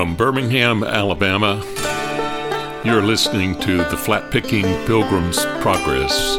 [0.00, 1.62] From Birmingham, Alabama,
[2.86, 6.38] you're listening to the Flat Picking Pilgrim's Progress.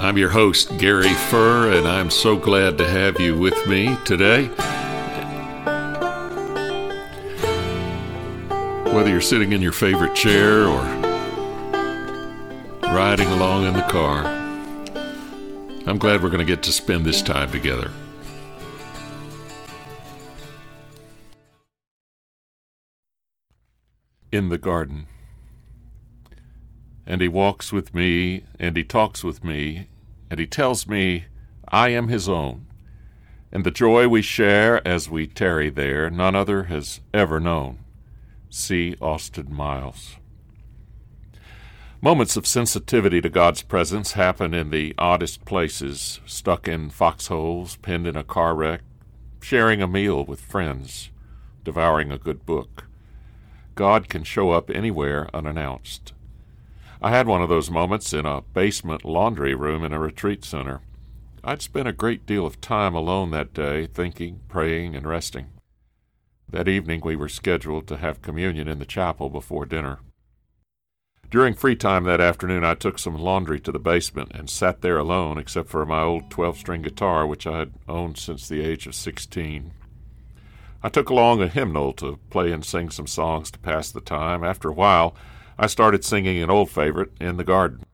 [0.00, 4.46] I'm your host, Gary Furr, and I'm so glad to have you with me today.
[8.92, 10.82] Whether you're sitting in your favorite chair or
[12.92, 14.24] riding along in the car,
[15.86, 17.92] I'm glad we're going to get to spend this time together.
[24.34, 25.06] In the garden.
[27.06, 29.86] And he walks with me, and he talks with me,
[30.28, 31.26] and he tells me
[31.68, 32.66] I am his own,
[33.52, 37.78] and the joy we share as we tarry there none other has ever known.
[38.50, 38.96] C.
[39.00, 40.16] Austin Miles.
[42.00, 48.08] Moments of sensitivity to God's presence happen in the oddest places stuck in foxholes, pinned
[48.08, 48.80] in a car wreck,
[49.40, 51.12] sharing a meal with friends,
[51.62, 52.86] devouring a good book.
[53.74, 56.12] God can show up anywhere unannounced.
[57.02, 60.80] I had one of those moments in a basement laundry room in a retreat center.
[61.42, 65.48] I'd spent a great deal of time alone that day, thinking, praying, and resting.
[66.48, 69.98] That evening we were scheduled to have communion in the chapel before dinner.
[71.30, 74.98] During free time that afternoon, I took some laundry to the basement and sat there
[74.98, 78.86] alone, except for my old 12 string guitar, which I had owned since the age
[78.86, 79.72] of 16.
[80.84, 84.44] I took along a hymnal to play and sing some songs to pass the time.
[84.44, 85.16] After a while,
[85.58, 87.84] I started singing an old favorite, In the Garden.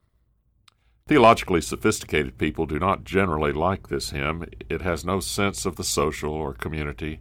[1.07, 4.45] Theologically sophisticated people do not generally like this hymn.
[4.69, 7.21] It has no sense of the social or community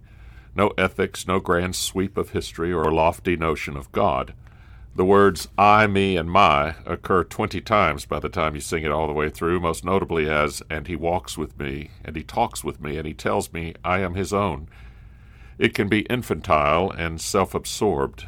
[0.56, 4.34] no ethics, no grand sweep of history or lofty notion of God.
[4.96, 8.92] The words I, me, and my occur twenty times by the time you sing it
[8.92, 12.64] all the way through, most notably as, And he walks with me, and he talks
[12.64, 14.68] with me, and he tells me I am his own.
[15.60, 18.28] It can be infantile and self absorbed.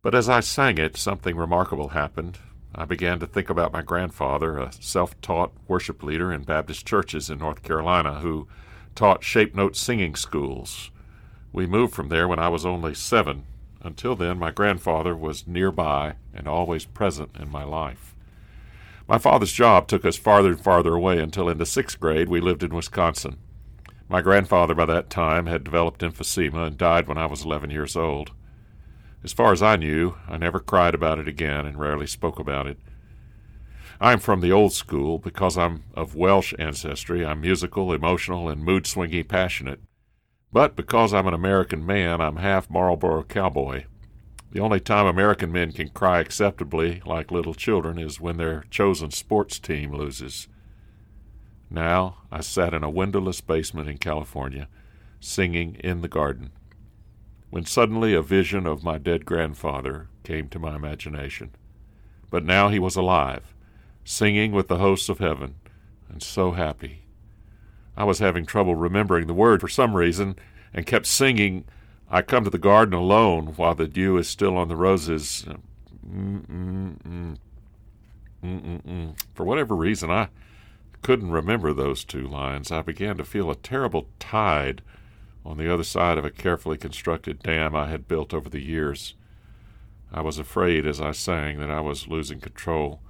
[0.00, 2.38] But as I sang it, something remarkable happened.
[2.74, 7.28] I began to think about my grandfather, a self taught worship leader in Baptist churches
[7.28, 8.48] in North Carolina, who
[8.94, 10.90] taught shape note singing schools.
[11.52, 13.44] We moved from there when I was only seven.
[13.82, 18.14] Until then, my grandfather was nearby and always present in my life.
[19.06, 22.40] My father's job took us farther and farther away until in the sixth grade we
[22.40, 23.36] lived in Wisconsin.
[24.08, 27.96] My grandfather by that time had developed emphysema and died when I was 11 years
[27.96, 28.32] old.
[29.22, 32.66] As far as I knew, I never cried about it again and rarely spoke about
[32.66, 32.78] it.
[34.00, 37.24] I'm from the old school because I'm of Welsh ancestry.
[37.24, 39.80] I'm musical, emotional, and mood swingy passionate.
[40.52, 43.84] But because I'm an American man, I'm half Marlboro cowboy.
[44.52, 49.10] The only time American men can cry acceptably like little children is when their chosen
[49.10, 50.48] sports team loses.
[51.74, 54.68] Now I sat in a windowless basement in California,
[55.18, 56.52] singing in the garden,
[57.50, 61.50] when suddenly a vision of my dead grandfather came to my imagination.
[62.30, 63.54] But now he was alive
[64.04, 65.54] singing with the hosts of heaven,
[66.10, 67.00] and so happy.
[67.96, 70.36] I was having trouble remembering the word for some reason,
[70.74, 71.64] and kept singing,
[72.10, 75.46] I come to the garden alone while the dew is still on the roses.
[76.06, 77.38] Mm-mm-mm.
[78.44, 79.14] Mm-mm-mm.
[79.34, 80.28] For whatever reason, I
[81.04, 82.72] couldn't remember those two lines.
[82.72, 84.80] I began to feel a terrible tide
[85.44, 89.14] on the other side of a carefully constructed dam I had built over the years.
[90.10, 93.00] I was afraid as I sang that I was losing control.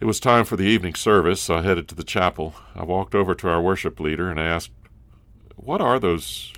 [0.00, 1.42] It was time for the evening service.
[1.42, 2.54] So I headed to the chapel.
[2.74, 4.72] I walked over to our worship leader and asked,
[5.54, 6.54] What are those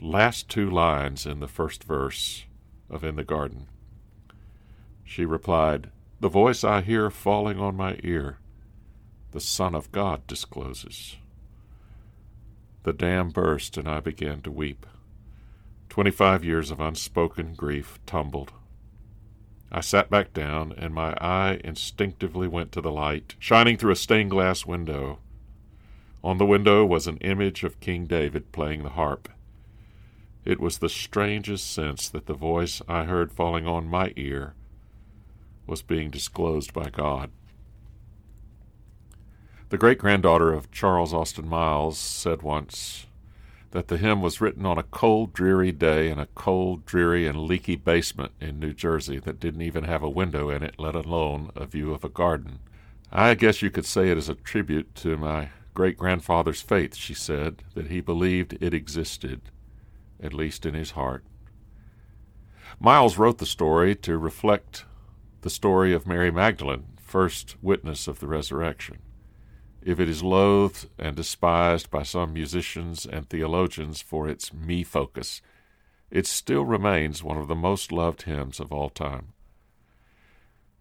[0.00, 2.44] last two lines in the first verse
[2.90, 3.68] of In the Garden?
[5.04, 8.38] She replied, The voice I hear falling on my ear,
[9.34, 11.16] the Son of God discloses.
[12.84, 14.86] The dam burst, and I began to weep.
[15.88, 18.52] Twenty five years of unspoken grief tumbled
[19.72, 23.96] I sat back down, and my eye instinctively went to the light, shining through a
[23.96, 25.18] stained glass window.
[26.22, 29.28] On the window was an image of King David playing the harp.
[30.44, 34.54] It was the strangest sense that the voice I heard falling on my ear
[35.66, 37.32] was being disclosed by God.
[39.74, 43.06] The great granddaughter of Charles Austin Miles said once,
[43.72, 47.40] that the hymn was written on a cold, dreary day in a cold, dreary, and
[47.40, 51.50] leaky basement in New Jersey that didn't even have a window in it, let alone
[51.56, 52.60] a view of a garden.
[53.10, 57.12] I guess you could say it is a tribute to my great grandfather's faith, she
[57.12, 59.40] said, that he believed it existed,
[60.22, 61.24] at least in his heart.
[62.78, 64.84] Miles wrote the story to reflect
[65.40, 68.98] the story of Mary Magdalene, first witness of the resurrection.
[69.84, 75.42] If it is loathed and despised by some musicians and theologians for its me focus,
[76.10, 79.34] it still remains one of the most loved hymns of all time.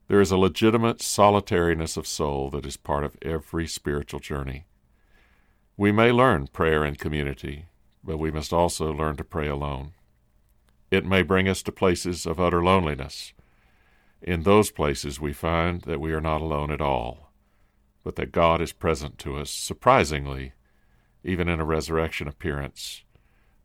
[0.07, 4.65] There is a legitimate solitariness of soul that is part of every spiritual journey.
[5.75, 7.65] We may learn prayer in community,
[8.03, 9.91] but we must also learn to pray alone.
[10.91, 13.33] It may bring us to places of utter loneliness.
[14.21, 17.32] In those places, we find that we are not alone at all,
[18.03, 20.53] but that God is present to us, surprisingly,
[21.23, 23.03] even in a resurrection appearance,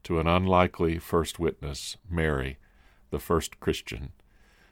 [0.05, 2.59] to an unlikely first witness, Mary,
[3.11, 4.13] the first Christian,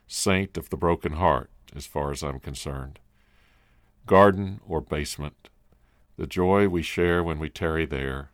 [0.06, 3.00] saint of the broken heart, as far as I'm concerned.
[4.06, 5.48] Garden or basement,
[6.16, 8.30] the joy we share when we tarry there,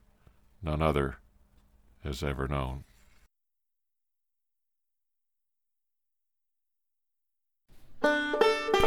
[0.63, 1.17] none other
[2.05, 2.85] has ever known.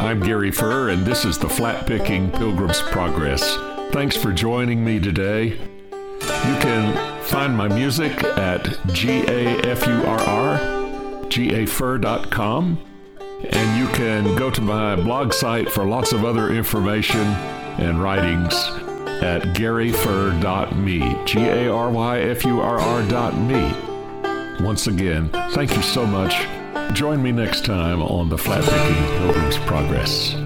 [0.06, 3.56] I'm Gary Furr, and this is the Flat Picking Pilgrim's Progress.
[3.90, 5.46] Thanks for joining me today.
[5.48, 6.94] You can
[7.24, 10.58] find my music at G-A-F-U-R-R,
[11.28, 12.78] gafurr.com,
[13.50, 17.26] and you can go to my blog site for lots of other information
[17.78, 18.54] and writings
[19.24, 21.74] at garyfurr.me, G-A-R-Y-F-U-R-R.me.
[24.64, 26.46] Once again, thank you so much
[26.92, 30.45] Join me next time on the Flat Picking Pilgrim's Progress.